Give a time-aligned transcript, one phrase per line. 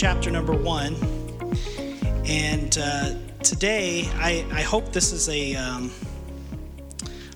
[0.00, 0.96] chapter number one.
[2.24, 5.90] And uh, today, I, I hope this is a, um,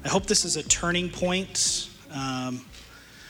[0.03, 2.65] I hope this is a turning point um,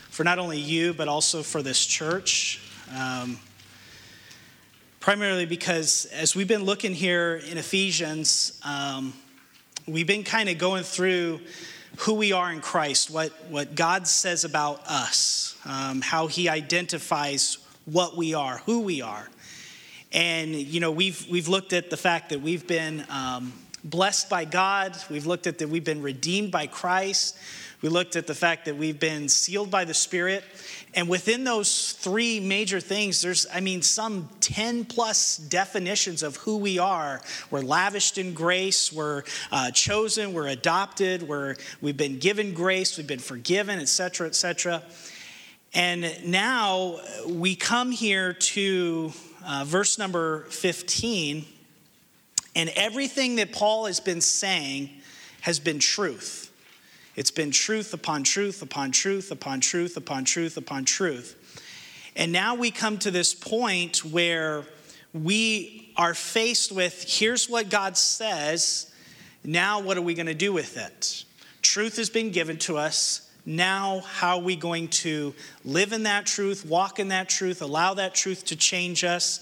[0.09, 2.61] for not only you, but also for this church.
[2.97, 3.41] Um,
[5.01, 9.15] primarily because as we've been looking here in Ephesians, um,
[9.89, 11.41] we've been kind of going through
[11.97, 17.59] who we are in Christ, what, what God says about us, um, how He identifies
[17.87, 19.29] what we are, who we are.
[20.13, 23.53] And, you know, we've, we've looked at the fact that we've been um,
[23.83, 24.97] blessed by God.
[25.11, 27.37] We've looked at that we've been redeemed by Christ.
[27.83, 30.43] We looked at the fact that we've been sealed by the Spirit.
[30.95, 36.57] And within those three major things, there's, I mean, some 10 plus definitions of who
[36.57, 37.21] we are.
[37.51, 43.07] We're lavished in grace, we're uh, chosen, we're adopted, we're, we've been given grace, we've
[43.07, 44.83] been forgiven, et cetera, et cetera.
[45.75, 49.13] And now we come here to
[49.45, 51.45] uh, verse number 15,
[52.55, 54.91] and everything that Paul has been saying
[55.41, 56.53] has been truth.
[57.17, 61.41] It's been truth upon truth upon truth upon truth upon truth upon truth.
[62.15, 64.65] And now we come to this point where
[65.13, 68.93] we are faced with here's what God says.
[69.43, 71.25] Now, what are we going to do with it?
[71.63, 73.29] Truth has been given to us.
[73.47, 77.95] Now, how are we going to live in that truth, walk in that truth, allow
[77.95, 79.41] that truth to change us?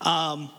[0.00, 0.50] Um,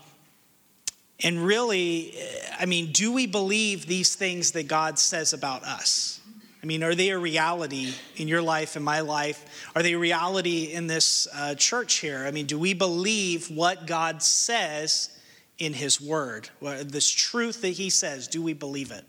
[1.23, 2.16] and really,
[2.59, 6.19] I mean, do we believe these things that God says about us?
[6.62, 9.69] I mean, are they a reality in your life, in my life?
[9.75, 12.25] Are they a reality in this uh, church here?
[12.28, 15.09] I mean, do we believe what God says
[15.58, 16.50] in His Word?
[16.62, 19.06] This truth that He says, do we believe it?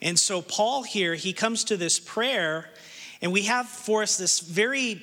[0.00, 2.68] And so, Paul here, he comes to this prayer,
[3.22, 5.02] and we have for us this very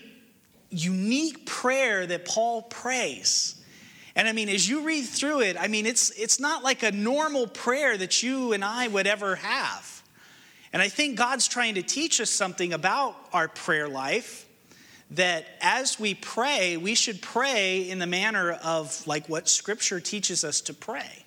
[0.69, 3.56] unique prayer that Paul prays.
[4.16, 6.91] And I mean, as you read through it, I mean, it's, it's not like a
[6.91, 10.03] normal prayer that you and I would ever have.
[10.72, 14.47] And I think God's trying to teach us something about our prayer life
[15.12, 20.44] that as we pray, we should pray in the manner of like what Scripture teaches
[20.44, 21.25] us to pray.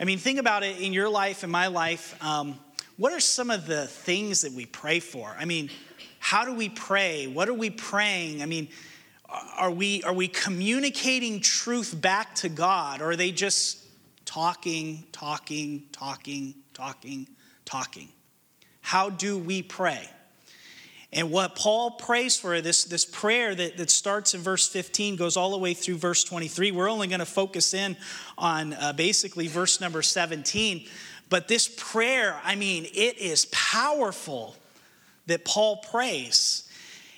[0.00, 2.16] I mean, think about it in your life, in my life.
[2.24, 2.58] Um,
[3.02, 5.34] what are some of the things that we pray for?
[5.36, 5.70] I mean,
[6.20, 7.26] how do we pray?
[7.26, 8.42] What are we praying?
[8.42, 8.68] I mean,
[9.58, 13.84] are we, are we communicating truth back to God, or are they just
[14.24, 17.26] talking, talking, talking, talking,
[17.64, 18.08] talking?
[18.82, 20.08] How do we pray?
[21.12, 25.36] And what Paul prays for, this, this prayer that, that starts in verse 15, goes
[25.36, 26.70] all the way through verse 23.
[26.70, 27.96] We're only going to focus in
[28.38, 30.86] on uh, basically verse number 17.
[31.32, 34.54] But this prayer, I mean, it is powerful
[35.24, 36.68] that Paul prays.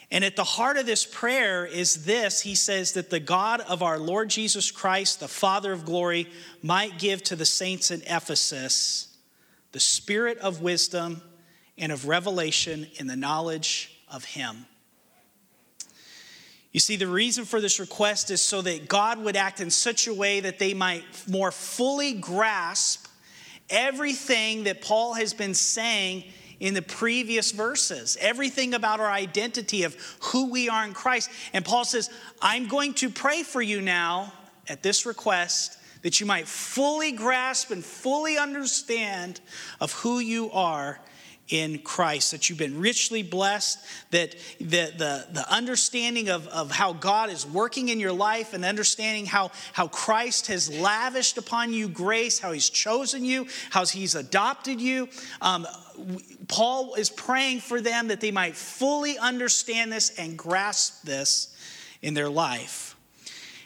[0.09, 3.83] And at the heart of this prayer is this He says that the God of
[3.83, 6.29] our Lord Jesus Christ, the Father of glory,
[6.63, 9.09] might give to the saints in Ephesus
[9.73, 11.21] the spirit of wisdom
[11.77, 14.67] and of revelation in the knowledge of Him.
[16.71, 20.07] You see, the reason for this request is so that God would act in such
[20.07, 23.04] a way that they might more fully grasp
[23.71, 26.25] everything that Paul has been saying
[26.61, 31.31] in the previous verses, everything about our identity of who we are in Christ.
[31.53, 32.11] And Paul says,
[32.41, 34.33] I'm going to pray for you now
[34.69, 39.41] at this request that you might fully grasp and fully understand
[39.81, 41.01] of who you are
[41.49, 43.79] in Christ, that you've been richly blessed,
[44.11, 48.65] that the, the, the understanding of, of how God is working in your life and
[48.65, 54.15] understanding how, how Christ has lavished upon you grace, how he's chosen you, how he's
[54.15, 55.09] adopted you.
[55.43, 55.67] Um,
[56.49, 61.55] Paul is praying for them that they might fully understand this and grasp this
[62.01, 62.97] in their life.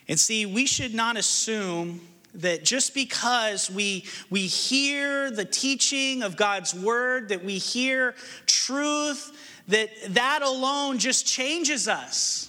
[0.08, 2.00] And see, we should not assume
[2.38, 8.14] that just because we, we hear the teaching of God's word, that we hear
[8.46, 9.32] truth,
[9.68, 12.46] that that alone just changes us.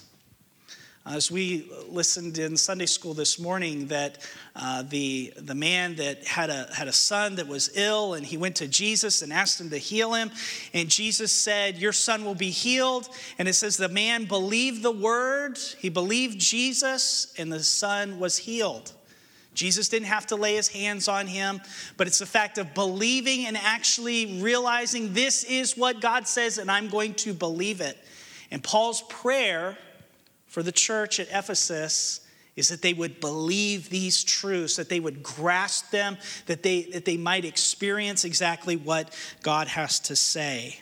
[1.05, 4.19] As we listened in Sunday school this morning, that
[4.55, 8.37] uh, the, the man that had a, had a son that was ill, and he
[8.37, 10.29] went to Jesus and asked him to heal him.
[10.71, 13.09] And Jesus said, Your son will be healed.
[13.39, 18.37] And it says, The man believed the word, he believed Jesus, and the son was
[18.37, 18.93] healed.
[19.53, 21.59] Jesus didn't have to lay his hands on him,
[21.97, 26.69] but it's the fact of believing and actually realizing this is what God says, and
[26.69, 27.97] I'm going to believe it.
[28.51, 29.77] And Paul's prayer
[30.47, 32.21] for the church at Ephesus
[32.55, 37.05] is that they would believe these truths, that they would grasp them, that they, that
[37.05, 40.79] they might experience exactly what God has to say.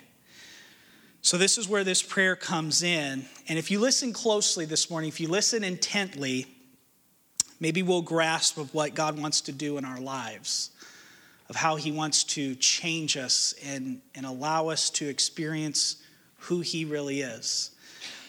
[1.21, 3.25] So, this is where this prayer comes in.
[3.47, 6.47] And if you listen closely this morning, if you listen intently,
[7.59, 10.71] maybe we'll grasp of what God wants to do in our lives,
[11.50, 15.98] of how He wants to change us and, and allow us to experience
[16.39, 17.71] who He really is.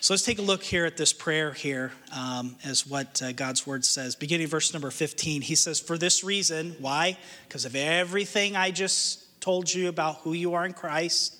[0.00, 3.66] So let's take a look here at this prayer here um, as what uh, God's
[3.66, 4.14] word says.
[4.14, 7.18] Beginning verse number 15, he says, For this reason, why?
[7.48, 11.36] Because of everything I just told you about who you are in Christ.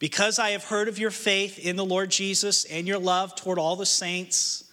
[0.00, 3.58] Because I have heard of your faith in the Lord Jesus and your love toward
[3.58, 4.63] all the saints,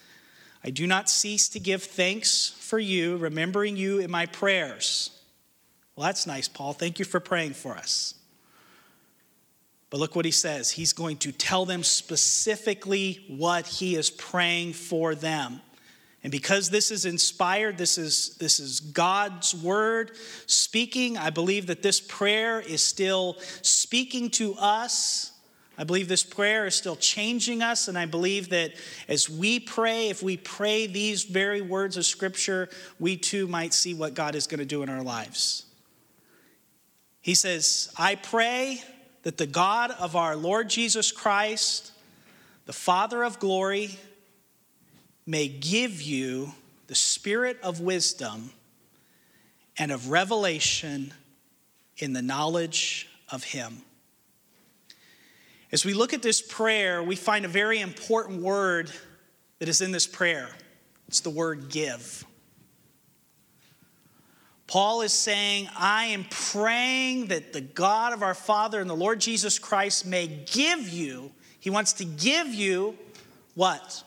[0.64, 5.10] I do not cease to give thanks for you, remembering you in my prayers.
[5.96, 6.74] Well, that's nice, Paul.
[6.74, 8.16] Thank you for praying for us.
[9.90, 10.72] But look what he says.
[10.72, 15.62] He's going to tell them specifically what he is praying for them.
[16.24, 20.12] And because this is inspired, this is, this is God's word
[20.46, 25.32] speaking, I believe that this prayer is still speaking to us.
[25.78, 27.88] I believe this prayer is still changing us.
[27.88, 28.74] And I believe that
[29.08, 32.70] as we pray, if we pray these very words of Scripture,
[33.00, 35.66] we too might see what God is going to do in our lives.
[37.22, 38.84] He says, I pray
[39.24, 41.92] that the God of our Lord Jesus Christ,
[42.66, 43.98] the Father of glory,
[45.26, 46.54] may give you
[46.88, 48.52] the spirit of wisdom
[49.78, 51.14] and of revelation
[51.98, 53.84] in the knowledge of Him.
[55.72, 58.92] As we look at this prayer, we find a very important word
[59.60, 60.50] that is in this prayer.
[61.08, 62.26] It's the word give.
[64.68, 69.20] Paul is saying, I am praying that the God of our Father and the Lord
[69.20, 72.98] Jesus Christ may give you, he wants to give you
[73.56, 74.04] what?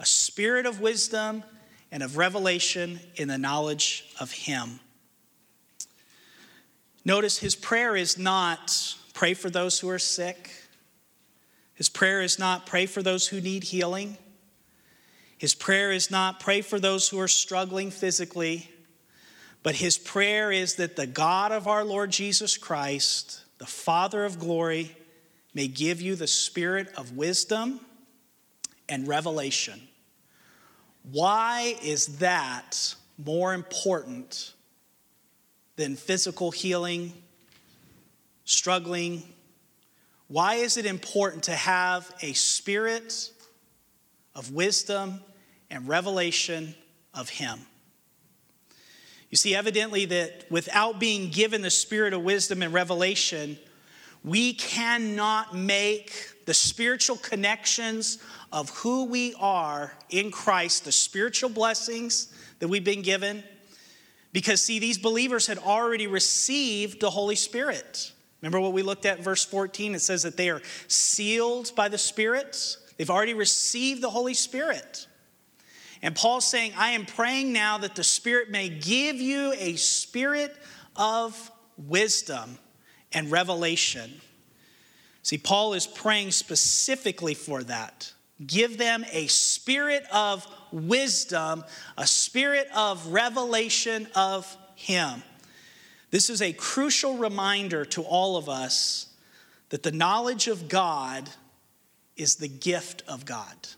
[0.00, 1.44] A spirit of wisdom
[1.90, 4.80] and of revelation in the knowledge of him.
[7.04, 10.50] Notice his prayer is not pray for those who are sick.
[11.78, 14.18] His prayer is not pray for those who need healing.
[15.38, 18.68] His prayer is not pray for those who are struggling physically.
[19.62, 24.40] But his prayer is that the God of our Lord Jesus Christ, the Father of
[24.40, 24.96] glory,
[25.54, 27.78] may give you the spirit of wisdom
[28.88, 29.80] and revelation.
[31.12, 34.52] Why is that more important
[35.76, 37.12] than physical healing,
[38.44, 39.22] struggling?
[40.28, 43.30] Why is it important to have a spirit
[44.34, 45.20] of wisdom
[45.70, 46.74] and revelation
[47.14, 47.58] of Him?
[49.30, 53.58] You see, evidently, that without being given the spirit of wisdom and revelation,
[54.22, 58.18] we cannot make the spiritual connections
[58.52, 63.44] of who we are in Christ, the spiritual blessings that we've been given.
[64.32, 68.12] Because, see, these believers had already received the Holy Spirit.
[68.40, 69.94] Remember what we looked at verse 14?
[69.94, 75.06] It says that they are sealed by the Spirit, they've already received the Holy Spirit.
[76.00, 80.56] And Paul's saying, I am praying now that the Spirit may give you a spirit
[80.94, 82.58] of wisdom
[83.12, 84.20] and revelation.
[85.22, 88.12] See, Paul is praying specifically for that.
[88.46, 91.64] Give them a spirit of wisdom,
[91.96, 95.22] a spirit of revelation of Him.
[96.10, 99.06] This is a crucial reminder to all of us
[99.68, 101.28] that the knowledge of God
[102.16, 103.68] is the gift of God.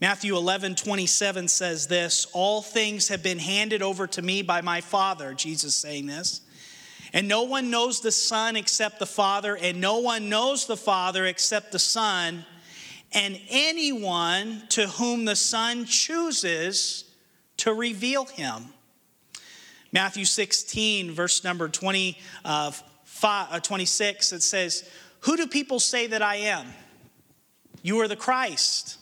[0.00, 4.80] Matthew 11, 27 says this All things have been handed over to me by my
[4.80, 6.42] Father, Jesus saying this.
[7.12, 11.24] And no one knows the Son except the Father, and no one knows the Father
[11.24, 12.44] except the Son,
[13.12, 17.04] and anyone to whom the Son chooses
[17.56, 18.66] to reveal him.
[19.92, 22.72] Matthew 16, verse number 20, uh,
[23.04, 24.88] five, uh, 26, it says,
[25.20, 26.66] Who do people say that I am?
[27.82, 28.98] You are the Christ.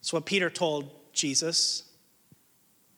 [0.00, 1.82] That's what Peter told Jesus.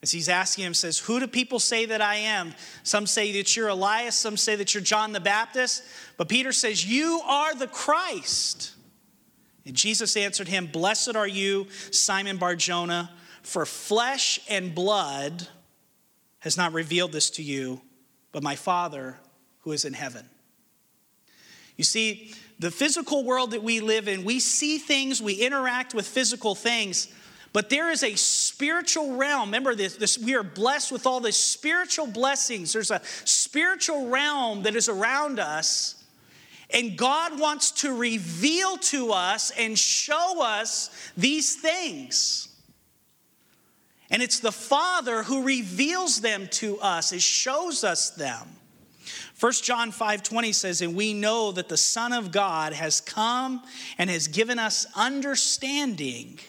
[0.03, 2.55] As he's asking him, says, Who do people say that I am?
[2.83, 5.83] Some say that you're Elias, some say that you're John the Baptist.
[6.17, 8.75] But Peter says, You are the Christ.
[9.65, 13.11] And Jesus answered him, Blessed are you, Simon Barjona,
[13.43, 15.47] for flesh and blood
[16.41, 17.81] has not revealed this to you,
[18.33, 19.19] but my Father
[19.61, 20.29] who is in heaven.
[21.77, 26.07] You see, the physical world that we live in, we see things, we interact with
[26.07, 27.09] physical things,
[27.53, 29.49] but there is a spiritual realm.
[29.49, 32.73] Remember this, this we are blessed with all the spiritual blessings.
[32.73, 35.95] There's a spiritual realm that is around us.
[36.71, 42.48] And God wants to reveal to us and show us these things.
[44.11, 48.57] And it's the Father who reveals them to us, it shows us them.
[49.39, 53.63] 1 John 5:20 says, "And we know that the Son of God has come
[53.97, 56.41] and has given us understanding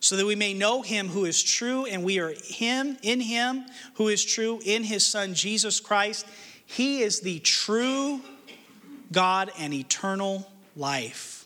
[0.00, 3.66] so that we may know him who is true and we are him in him
[3.94, 6.26] who is true in his son Jesus Christ.
[6.64, 8.20] He is the true
[9.10, 11.37] God and eternal life.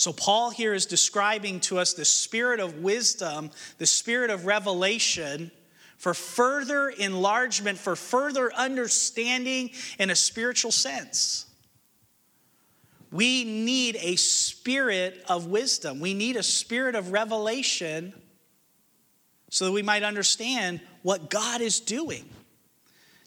[0.00, 5.50] So, Paul here is describing to us the spirit of wisdom, the spirit of revelation
[5.98, 11.44] for further enlargement, for further understanding in a spiritual sense.
[13.12, 16.00] We need a spirit of wisdom.
[16.00, 18.14] We need a spirit of revelation
[19.50, 22.26] so that we might understand what God is doing.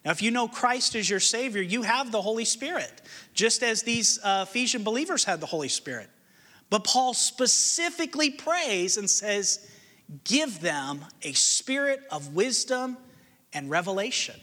[0.03, 3.03] Now, if you know Christ as your Savior, you have the Holy Spirit,
[3.35, 6.09] just as these uh, Ephesian believers had the Holy Spirit.
[6.73, 9.69] But Paul specifically prays and says,
[10.23, 12.97] Give them a spirit of wisdom
[13.53, 14.33] and revelation.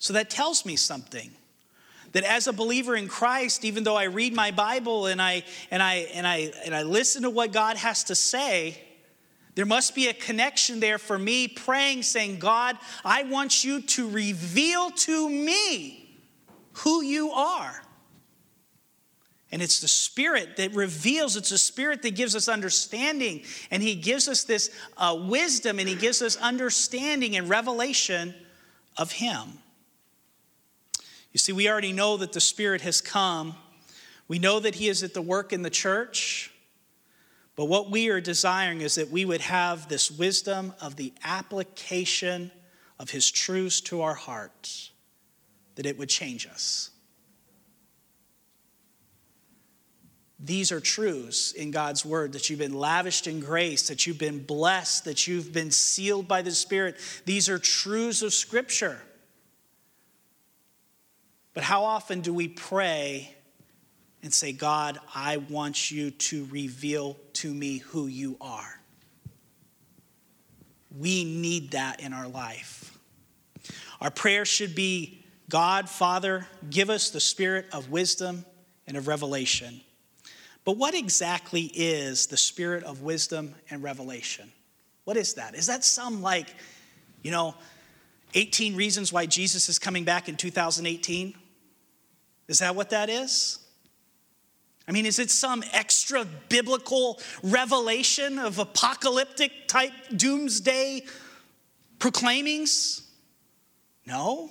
[0.00, 1.30] So that tells me something
[2.10, 5.80] that as a believer in Christ, even though I read my Bible and I, and
[5.80, 8.82] I, and I, and I listen to what God has to say,
[9.54, 14.10] there must be a connection there for me praying, saying, God, I want you to
[14.10, 16.18] reveal to me
[16.72, 17.80] who you are.
[19.52, 23.42] And it's the Spirit that reveals, it's the Spirit that gives us understanding.
[23.70, 28.34] And He gives us this uh, wisdom and He gives us understanding and revelation
[28.96, 29.58] of Him.
[31.32, 33.54] You see, we already know that the Spirit has come.
[34.26, 36.50] We know that He is at the work in the church.
[37.54, 42.50] But what we are desiring is that we would have this wisdom of the application
[42.98, 44.92] of His truths to our hearts,
[45.74, 46.91] that it would change us.
[50.44, 54.42] These are truths in God's word that you've been lavished in grace, that you've been
[54.42, 56.96] blessed, that you've been sealed by the Spirit.
[57.24, 59.00] These are truths of Scripture.
[61.54, 63.32] But how often do we pray
[64.22, 68.80] and say, God, I want you to reveal to me who you are?
[70.98, 72.98] We need that in our life.
[74.00, 78.44] Our prayer should be God, Father, give us the spirit of wisdom
[78.88, 79.82] and of revelation.
[80.64, 84.52] But what exactly is the spirit of wisdom and revelation?
[85.04, 85.54] What is that?
[85.54, 86.54] Is that some like,
[87.22, 87.54] you know,
[88.34, 91.34] 18 reasons why Jesus is coming back in 2018?
[92.48, 93.58] Is that what that is?
[94.86, 101.02] I mean, is it some extra biblical revelation of apocalyptic type doomsday
[101.98, 103.02] proclaimings?
[104.06, 104.50] No.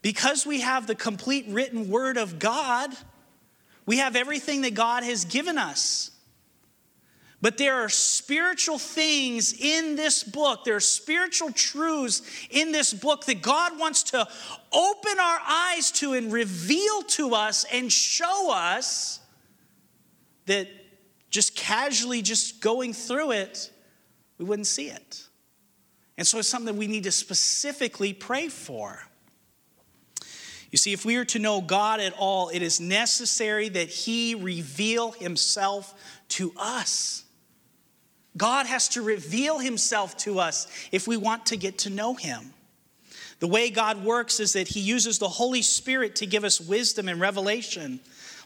[0.00, 2.90] Because we have the complete written word of God,
[3.86, 6.10] we have everything that God has given us.
[7.40, 13.26] But there are spiritual things in this book, there are spiritual truths in this book
[13.26, 14.26] that God wants to
[14.72, 19.20] open our eyes to and reveal to us and show us
[20.46, 20.68] that
[21.28, 23.70] just casually just going through it,
[24.38, 25.24] we wouldn't see it.
[26.16, 29.02] And so it's something that we need to specifically pray for.
[30.74, 34.34] You see, if we are to know God at all, it is necessary that He
[34.34, 35.94] reveal Himself
[36.30, 37.22] to us.
[38.36, 42.52] God has to reveal himself to us if we want to get to know him.
[43.38, 47.08] The way God works is that he uses the Holy Spirit to give us wisdom
[47.08, 48.00] and revelation.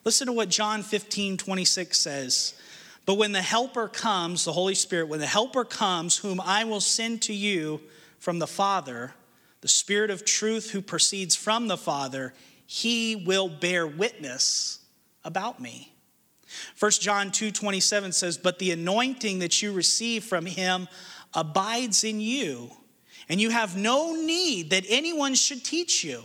[0.04, 2.52] Listen to what John 15, 26 says.
[3.06, 6.82] But when the Helper comes, the Holy Spirit, when the Helper comes, whom I will
[6.82, 7.80] send to you
[8.18, 9.14] from the Father,
[9.60, 12.34] the Spirit of truth who proceeds from the Father,
[12.66, 14.80] he will bear witness
[15.24, 15.92] about me.
[16.78, 20.88] 1 John 2 27 says, But the anointing that you receive from him
[21.34, 22.70] abides in you,
[23.28, 26.22] and you have no need that anyone should teach you.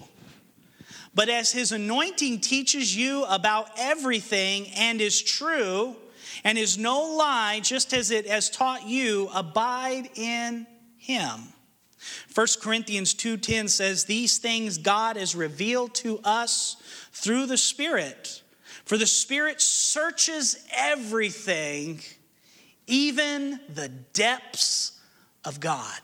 [1.16, 5.96] But as his anointing teaches you about everything and is true
[6.44, 10.66] and is no lie, just as it has taught you, abide in
[10.98, 11.53] him.
[12.34, 16.78] 1 Corinthians 2:10 says these things God has revealed to us
[17.12, 18.42] through the Spirit.
[18.86, 22.02] For the Spirit searches everything,
[22.88, 24.94] even the depths
[25.46, 26.02] of God.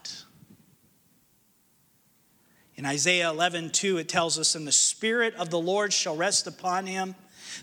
[2.76, 6.48] In Isaiah 11, 2, it tells us, And the Spirit of the Lord shall rest
[6.48, 7.16] upon him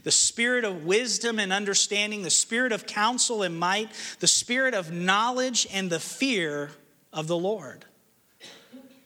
[0.03, 3.91] the spirit of wisdom and understanding, the spirit of counsel and might,
[4.21, 6.71] the spirit of knowledge and the fear
[7.13, 7.85] of the Lord.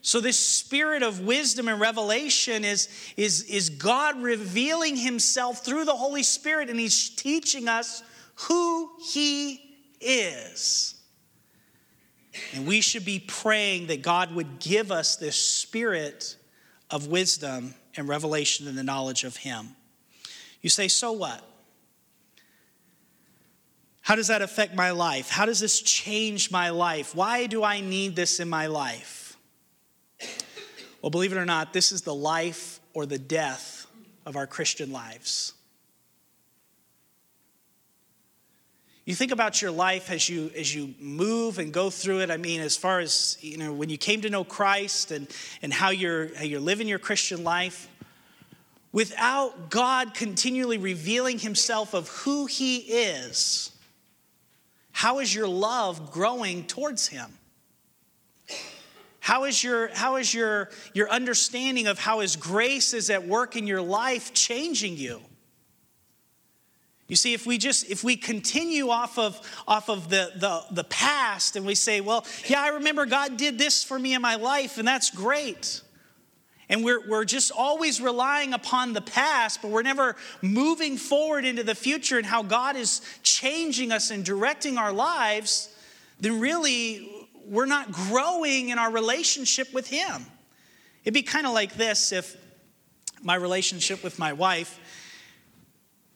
[0.02, 5.95] So, this spirit of wisdom and revelation is, is, is God revealing himself through the
[5.95, 8.02] Holy Spirit, and he's teaching us
[8.35, 9.61] who he
[10.00, 10.95] is.
[12.54, 16.37] And we should be praying that God would give us this spirit
[16.90, 19.76] of wisdom and revelation and the knowledge of him.
[20.62, 21.45] You say, so what?
[24.00, 25.28] How does that affect my life?
[25.28, 27.14] How does this change my life?
[27.14, 29.29] Why do I need this in my life?
[31.02, 33.87] Well, believe it or not, this is the life or the death
[34.26, 35.54] of our Christian lives.
[39.07, 42.30] You think about your life as you as you move and go through it.
[42.30, 45.26] I mean, as far as you know, when you came to know Christ and,
[45.62, 47.88] and how you're how you're living your Christian life,
[48.92, 53.73] without God continually revealing himself of who he is,
[54.92, 57.33] how is your love growing towards him?
[59.30, 63.54] How is your, how is your, your understanding of how his grace is at work
[63.54, 65.20] in your life changing you?
[67.06, 70.82] You see, if we just if we continue off of off of the, the, the
[70.82, 74.34] past and we say, well, yeah, I remember God did this for me in my
[74.34, 75.80] life, and that's great.
[76.68, 81.62] And we're, we're just always relying upon the past, but we're never moving forward into
[81.62, 85.72] the future and how God is changing us and directing our lives,
[86.18, 87.19] then really
[87.50, 90.25] we're not growing in our relationship with Him.
[91.02, 92.37] It'd be kind of like this if
[93.23, 94.78] my relationship with my wife,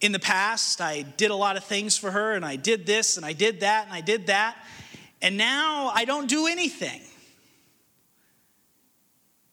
[0.01, 3.17] in the past, I did a lot of things for her, and I did this,
[3.17, 4.57] and I did that, and I did that,
[5.23, 7.01] and now I don't do anything.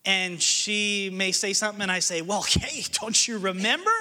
[0.04, 3.92] And she may say something, and I say, Well, hey, don't you remember?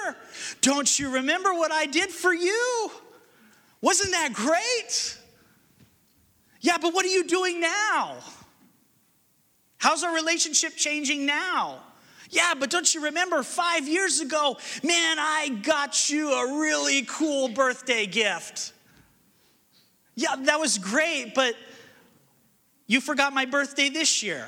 [0.61, 2.91] Don't you remember what I did for you?
[3.81, 5.17] Wasn't that great?
[6.61, 8.17] Yeah, but what are you doing now?
[9.77, 11.79] How's our relationship changing now?
[12.29, 17.49] Yeah, but don't you remember five years ago, man, I got you a really cool
[17.49, 18.73] birthday gift.
[20.15, 21.55] Yeah, that was great, but
[22.87, 24.47] you forgot my birthday this year.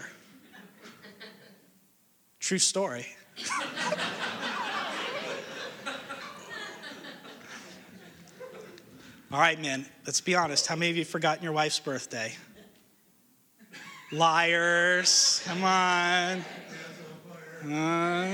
[2.40, 3.08] True story.
[9.34, 10.68] All right, man, let's be honest.
[10.68, 12.34] How many of you forgotten your wife's birthday?
[14.12, 15.42] Liars.
[15.44, 16.46] Come on.
[17.68, 18.32] Uh,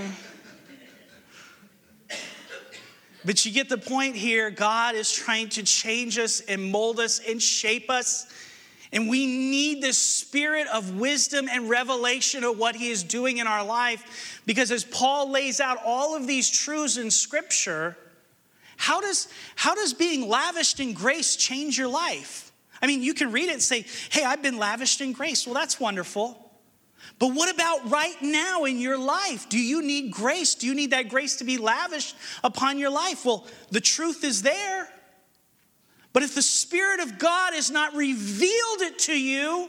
[3.23, 4.51] but you get the point here.
[4.51, 8.27] God is trying to change us and mold us and shape us.
[8.91, 13.47] And we need the spirit of wisdom and revelation of what he is doing in
[13.47, 14.41] our life.
[14.45, 17.95] Because as Paul lays out all of these truths in Scripture,
[18.79, 22.53] how does, how does being lavished in grace change your life?
[22.81, 25.45] I mean, you can read it and say, hey, I've been lavished in grace.
[25.45, 26.49] Well, that's wonderful.
[27.19, 29.49] But what about right now in your life?
[29.49, 30.55] Do you need grace?
[30.55, 33.25] Do you need that grace to be lavished upon your life?
[33.25, 34.87] Well, the truth is there.
[36.13, 39.67] But if the Spirit of God has not revealed it to you,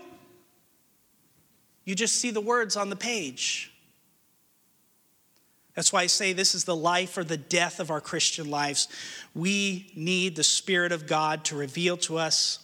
[1.84, 3.72] you just see the words on the page.
[5.74, 8.88] That's why I say this is the life or the death of our Christian lives.
[9.34, 12.58] We need the Spirit of God to reveal to us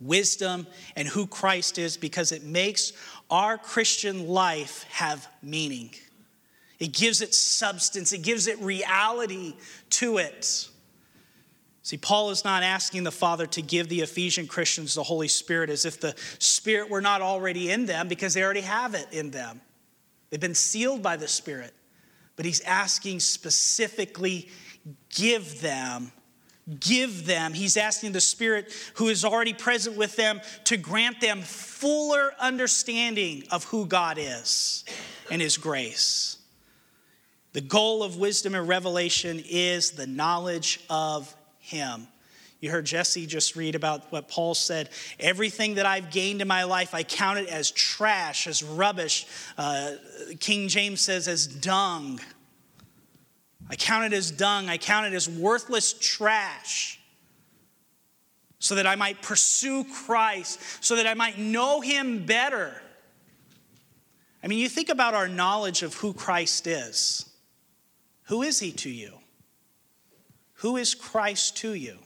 [0.00, 2.92] wisdom and who Christ is because it makes
[3.30, 5.90] our Christian life have meaning.
[6.78, 9.54] It gives it substance, it gives it reality
[9.90, 10.68] to it.
[11.82, 15.68] See, Paul is not asking the Father to give the Ephesian Christians the Holy Spirit
[15.68, 19.30] as if the Spirit were not already in them because they already have it in
[19.30, 19.60] them.
[20.30, 21.74] They've been sealed by the Spirit
[22.36, 24.48] but he's asking specifically
[25.08, 26.12] give them
[26.80, 27.52] give them.
[27.52, 33.44] He's asking the spirit who is already present with them to grant them fuller understanding
[33.50, 34.84] of who god is
[35.30, 36.38] and his grace.
[37.52, 42.08] The goal of wisdom and revelation is the knowledge of him
[42.64, 44.88] you heard Jesse just read about what Paul said.
[45.20, 49.26] Everything that I've gained in my life, I count it as trash, as rubbish.
[49.58, 49.92] Uh,
[50.40, 52.20] King James says, as dung.
[53.68, 54.70] I count it as dung.
[54.70, 56.98] I count it as worthless trash
[58.58, 62.80] so that I might pursue Christ, so that I might know him better.
[64.42, 67.28] I mean, you think about our knowledge of who Christ is.
[68.24, 69.18] Who is he to you?
[70.54, 71.98] Who is Christ to you?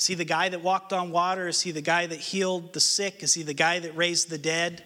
[0.00, 1.46] Is he the guy that walked on water?
[1.46, 3.22] Is he the guy that healed the sick?
[3.22, 4.82] Is he the guy that raised the dead?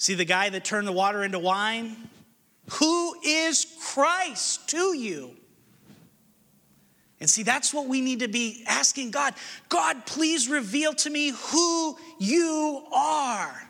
[0.00, 1.94] Is he the guy that turned the water into wine?
[2.78, 5.36] Who is Christ to you?
[7.20, 9.34] And see, that's what we need to be asking God
[9.68, 13.62] God, please reveal to me who you are.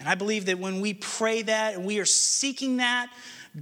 [0.00, 3.12] And I believe that when we pray that and we are seeking that,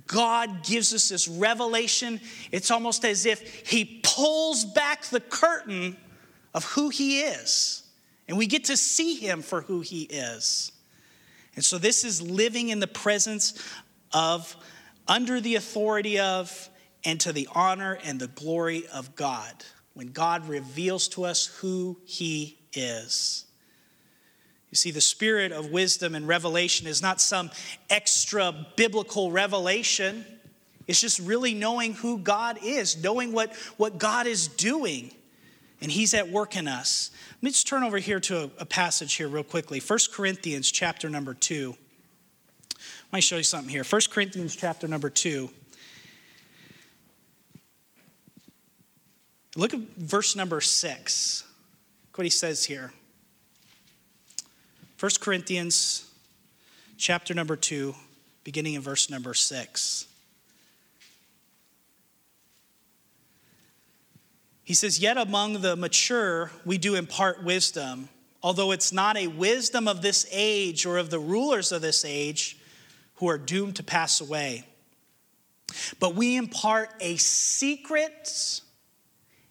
[0.07, 2.21] God gives us this revelation.
[2.53, 5.97] It's almost as if He pulls back the curtain
[6.55, 7.83] of who He is,
[8.29, 10.73] and we get to see Him for who He is.
[11.57, 13.55] And so, this is living in the presence
[14.13, 14.57] of,
[15.09, 16.71] under the authority of,
[17.05, 19.53] and to the honor and the glory of God.
[19.95, 23.47] When God reveals to us who He is.
[24.71, 27.51] You see, the spirit of wisdom and revelation is not some
[27.89, 30.25] extra biblical revelation.
[30.87, 35.13] It's just really knowing who God is, knowing what, what God is doing,
[35.81, 37.11] and He's at work in us.
[37.37, 39.81] Let me just turn over here to a, a passage here real quickly.
[39.81, 41.75] 1 Corinthians chapter number 2.
[43.13, 43.83] Let me show you something here.
[43.83, 45.51] 1 Corinthians chapter number 2.
[49.57, 51.45] Look at verse number 6.
[52.07, 52.93] Look what he says here.
[55.01, 56.13] 1 Corinthians
[56.99, 57.95] chapter number 2,
[58.45, 60.07] beginning in verse number 6.
[64.63, 68.11] He says, Yet among the mature we do impart wisdom,
[68.43, 72.59] although it's not a wisdom of this age or of the rulers of this age
[73.15, 74.67] who are doomed to pass away.
[75.99, 78.61] But we impart a secret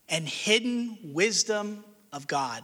[0.07, 1.83] and hidden wisdom
[2.13, 2.63] of God,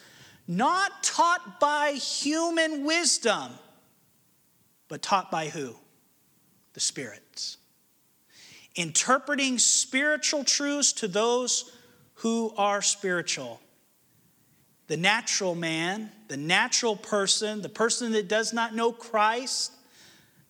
[0.51, 3.53] not taught by human wisdom,
[4.89, 5.73] but taught by who?
[6.73, 7.55] The spirits.
[8.75, 11.71] Interpreting spiritual truths to those
[12.15, 13.61] who are spiritual
[14.87, 19.71] the natural man, the natural person, the person that does not know Christ,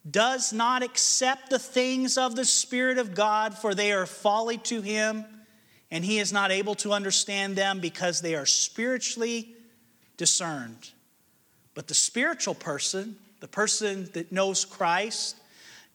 [0.09, 4.81] does not accept the things of the Spirit of God, for they are folly to
[4.81, 5.25] him,
[5.91, 9.53] and he is not able to understand them because they are spiritually
[10.21, 10.91] discerned.
[11.73, 15.35] But the spiritual person, the person that knows Christ,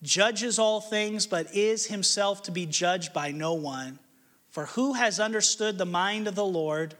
[0.03, 3.99] judges all things, but is himself to be judged by no one.
[4.49, 6.95] For who has understood the mind of the Lord?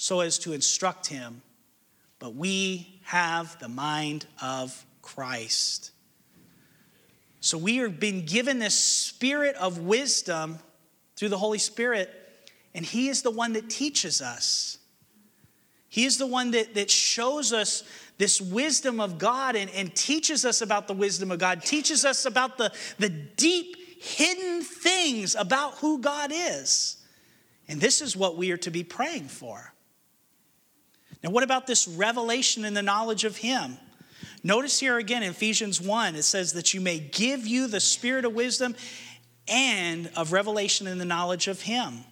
[0.00, 1.42] so as to instruct him,
[2.20, 5.90] but we have the mind of Christ.
[7.40, 10.58] So we have been given this spirit of wisdom
[11.16, 12.08] through the Holy Spirit,
[12.74, 14.78] and He is the one that teaches us.
[15.90, 17.82] He is the one that, that shows us
[18.16, 22.24] this wisdom of God and, and teaches us about the wisdom of God, teaches us
[22.24, 26.96] about the, the deep, hidden things about who God is.
[27.66, 29.72] And this is what we are to be praying for.
[31.24, 33.76] Now, what about this revelation and the knowledge of Him?
[34.44, 38.24] Notice here again in Ephesians 1, it says that you may give you the spirit
[38.24, 38.76] of wisdom
[39.48, 42.04] and of revelation and the knowledge of Him.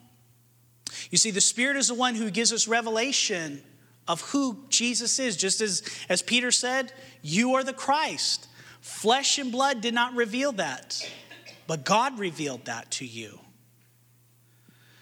[1.11, 3.63] You see, the Spirit is the one who gives us revelation
[4.07, 5.37] of who Jesus is.
[5.37, 6.93] Just as, as Peter said,
[7.23, 8.49] you are the Christ.
[8.81, 11.09] Flesh and blood did not reveal that,
[11.67, 13.41] but God revealed that to you.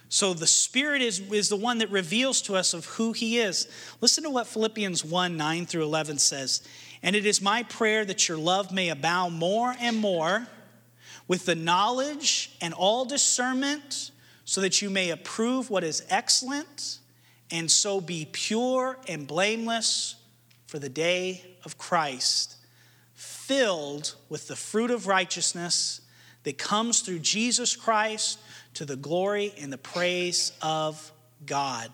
[0.08, 3.68] So the Spirit is, is the one that reveals to us of who He is.
[4.00, 6.66] Listen to what Philippians 1 9 through 11 says.
[7.02, 10.46] And it is my prayer that your love may abound more and more
[11.28, 14.10] with the knowledge and all discernment,
[14.46, 17.00] so that you may approve what is excellent,
[17.50, 20.14] and so be pure and blameless
[20.66, 22.56] for the day of Christ,
[23.12, 26.00] filled with the fruit of righteousness
[26.44, 28.38] that comes through Jesus Christ
[28.74, 31.12] to the glory and the praise of
[31.44, 31.90] God.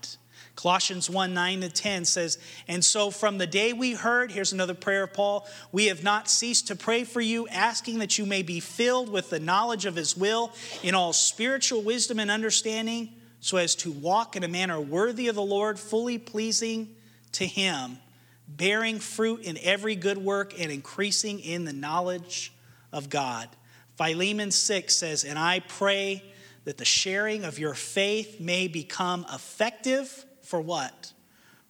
[0.55, 2.39] Colossians 1 9 to 10 says,
[2.69, 6.29] And so from the day we heard, here's another prayer of Paul, we have not
[6.29, 9.97] ceased to pray for you, asking that you may be filled with the knowledge of
[9.97, 14.81] his will in all spiritual wisdom and understanding, so as to walk in a manner
[14.81, 16.95] worthy of the Lord, fully pleasing
[17.33, 17.99] to him,
[18.47, 22.53] bearing fruit in every good work and increasing in the knowledge
[22.93, 23.49] of God.
[23.97, 26.23] Philemon 6 says, And I pray
[26.65, 31.13] that the sharing of your faith may become effective for what?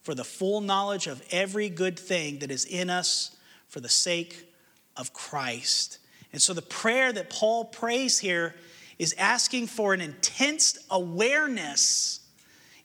[0.02, 3.37] For the full knowledge of every good thing that is in us
[3.68, 4.52] for the sake
[4.96, 5.98] of Christ.
[6.32, 8.54] And so the prayer that Paul prays here
[8.98, 12.20] is asking for an intense awareness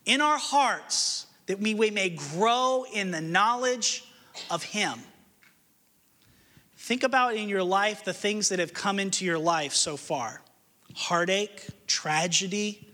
[0.06, 4.04] in our hearts that we may grow in the knowledge
[4.50, 5.00] of Him.
[6.78, 10.41] Think about in your life the things that have come into your life so far
[10.95, 12.87] heartache, tragedy,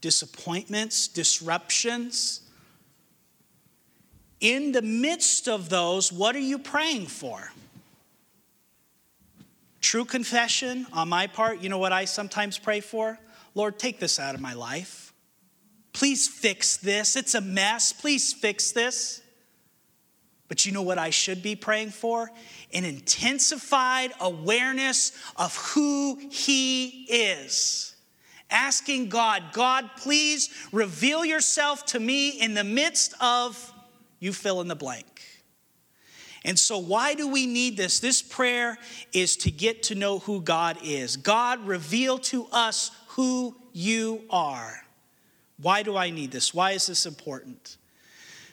[0.00, 2.40] disappointments, disruptions.
[4.40, 7.52] In the midst of those, what are you praying for?
[9.80, 13.18] True confession on my part, you know what I sometimes pray for?
[13.54, 15.12] Lord, take this out of my life.
[15.92, 17.16] Please fix this.
[17.16, 17.92] It's a mess.
[17.92, 19.22] Please fix this.
[20.48, 22.30] But you know what I should be praying for?
[22.72, 27.89] An intensified awareness of who He is.
[28.50, 33.72] Asking God, God, please reveal yourself to me in the midst of
[34.18, 35.06] you fill in the blank.
[36.44, 38.00] And so, why do we need this?
[38.00, 38.78] This prayer
[39.12, 41.16] is to get to know who God is.
[41.16, 44.80] God, reveal to us who you are.
[45.60, 46.54] Why do I need this?
[46.54, 47.76] Why is this important?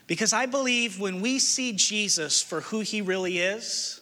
[0.08, 4.02] Because I believe when we see Jesus for who he really is,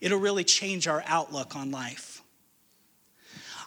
[0.00, 2.15] it'll really change our outlook on life.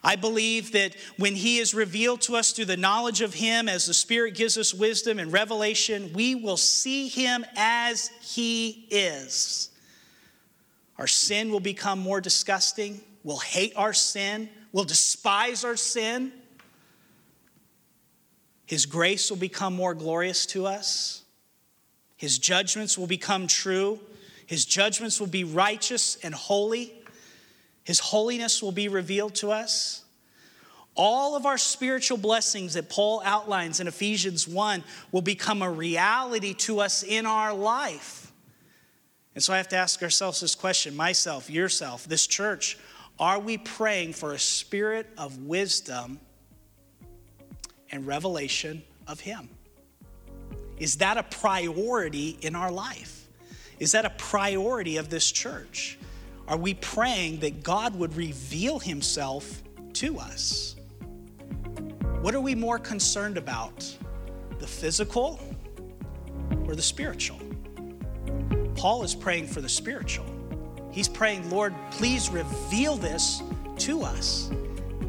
[0.03, 3.85] I believe that when He is revealed to us through the knowledge of Him, as
[3.85, 9.69] the Spirit gives us wisdom and revelation, we will see Him as He is.
[10.97, 13.01] Our sin will become more disgusting.
[13.23, 14.49] We'll hate our sin.
[14.71, 16.31] We'll despise our sin.
[18.65, 21.23] His grace will become more glorious to us.
[22.17, 23.99] His judgments will become true.
[24.45, 26.93] His judgments will be righteous and holy.
[27.89, 30.03] His holiness will be revealed to us.
[30.93, 36.53] All of our spiritual blessings that Paul outlines in Ephesians 1 will become a reality
[36.53, 38.31] to us in our life.
[39.33, 42.77] And so I have to ask ourselves this question myself, yourself, this church
[43.19, 46.19] are we praying for a spirit of wisdom
[47.91, 49.49] and revelation of Him?
[50.77, 53.27] Is that a priority in our life?
[53.79, 55.98] Is that a priority of this church?
[56.49, 59.61] Are we praying that God would reveal Himself
[59.93, 60.75] to us?
[62.21, 63.95] What are we more concerned about,
[64.57, 65.39] the physical
[66.65, 67.39] or the spiritual?
[68.73, 70.25] Paul is praying for the spiritual.
[70.91, 73.43] He's praying, Lord, please reveal this
[73.77, 74.49] to us.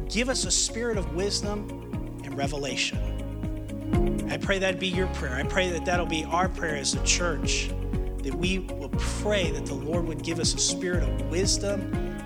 [0.09, 4.27] Give us a spirit of wisdom and revelation.
[4.29, 5.35] I pray that'd be your prayer.
[5.35, 7.71] I pray that that'll be our prayer as a church,
[8.23, 11.81] that we will pray that the Lord would give us a spirit of wisdom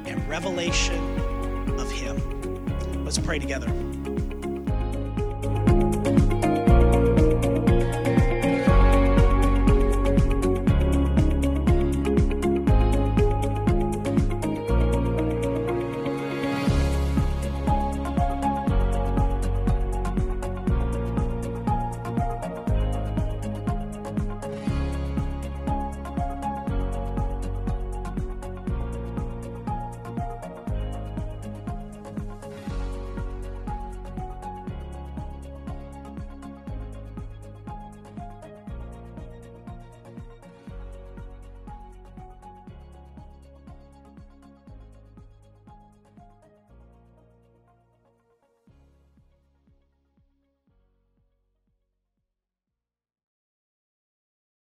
[0.05, 0.99] and revelation
[1.79, 3.03] of Him.
[3.03, 3.67] Let's pray together.